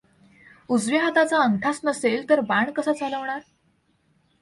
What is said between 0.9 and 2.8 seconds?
हाताचा अंगठा च नसेल तर बाण